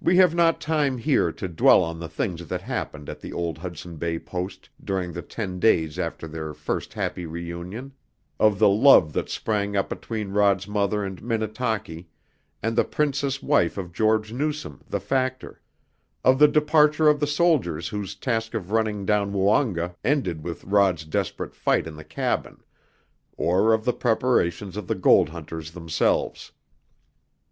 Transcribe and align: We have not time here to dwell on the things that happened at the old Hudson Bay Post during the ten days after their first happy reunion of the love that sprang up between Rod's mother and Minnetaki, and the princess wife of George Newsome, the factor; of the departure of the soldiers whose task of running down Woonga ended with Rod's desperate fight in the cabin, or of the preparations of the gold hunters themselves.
We 0.00 0.16
have 0.16 0.34
not 0.34 0.60
time 0.60 0.98
here 0.98 1.30
to 1.30 1.46
dwell 1.46 1.84
on 1.84 2.00
the 2.00 2.08
things 2.08 2.48
that 2.48 2.62
happened 2.62 3.08
at 3.08 3.20
the 3.20 3.32
old 3.32 3.58
Hudson 3.58 3.94
Bay 3.96 4.18
Post 4.18 4.68
during 4.82 5.12
the 5.12 5.22
ten 5.22 5.60
days 5.60 6.00
after 6.00 6.26
their 6.26 6.52
first 6.52 6.94
happy 6.94 7.26
reunion 7.26 7.92
of 8.40 8.58
the 8.58 8.68
love 8.68 9.12
that 9.12 9.28
sprang 9.30 9.76
up 9.76 9.88
between 9.88 10.32
Rod's 10.32 10.66
mother 10.66 11.04
and 11.04 11.22
Minnetaki, 11.22 12.08
and 12.60 12.74
the 12.74 12.82
princess 12.82 13.40
wife 13.40 13.78
of 13.78 13.92
George 13.92 14.32
Newsome, 14.32 14.82
the 14.88 14.98
factor; 14.98 15.60
of 16.24 16.40
the 16.40 16.48
departure 16.48 17.06
of 17.06 17.20
the 17.20 17.28
soldiers 17.28 17.86
whose 17.90 18.16
task 18.16 18.54
of 18.54 18.72
running 18.72 19.06
down 19.06 19.32
Woonga 19.32 19.94
ended 20.02 20.42
with 20.42 20.64
Rod's 20.64 21.04
desperate 21.04 21.54
fight 21.54 21.86
in 21.86 21.94
the 21.94 22.02
cabin, 22.02 22.64
or 23.36 23.72
of 23.72 23.84
the 23.84 23.92
preparations 23.92 24.76
of 24.76 24.88
the 24.88 24.96
gold 24.96 25.28
hunters 25.28 25.70
themselves. 25.70 26.50